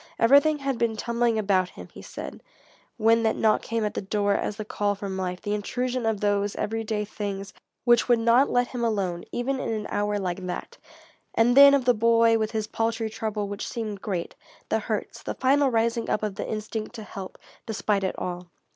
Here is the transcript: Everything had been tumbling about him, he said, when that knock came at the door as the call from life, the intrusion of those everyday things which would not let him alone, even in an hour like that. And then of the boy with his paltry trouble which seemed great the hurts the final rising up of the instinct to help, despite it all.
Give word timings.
Everything 0.17 0.57
had 0.57 0.79
been 0.79 0.95
tumbling 0.97 1.37
about 1.37 1.69
him, 1.69 1.87
he 1.93 2.01
said, 2.01 2.41
when 2.97 3.21
that 3.21 3.35
knock 3.35 3.61
came 3.61 3.85
at 3.85 3.93
the 3.93 4.01
door 4.01 4.33
as 4.33 4.55
the 4.55 4.65
call 4.65 4.95
from 4.95 5.15
life, 5.15 5.39
the 5.41 5.53
intrusion 5.53 6.07
of 6.07 6.21
those 6.21 6.55
everyday 6.55 7.05
things 7.05 7.53
which 7.83 8.09
would 8.09 8.17
not 8.17 8.49
let 8.49 8.69
him 8.69 8.83
alone, 8.83 9.23
even 9.31 9.59
in 9.59 9.69
an 9.71 9.85
hour 9.91 10.17
like 10.17 10.47
that. 10.47 10.79
And 11.35 11.55
then 11.55 11.75
of 11.75 11.85
the 11.85 11.93
boy 11.93 12.39
with 12.39 12.49
his 12.49 12.65
paltry 12.65 13.11
trouble 13.11 13.47
which 13.47 13.67
seemed 13.67 14.01
great 14.01 14.33
the 14.69 14.79
hurts 14.79 15.21
the 15.21 15.35
final 15.35 15.69
rising 15.69 16.09
up 16.09 16.23
of 16.23 16.33
the 16.33 16.49
instinct 16.49 16.95
to 16.95 17.03
help, 17.03 17.37
despite 17.67 18.03
it 18.03 18.17
all. 18.17 18.47